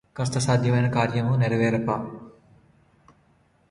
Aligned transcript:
కష్టసాధ్యమైన 0.15 0.87
కార్యమ్ము 0.91 1.35
నెరవేర్ప 1.35 1.91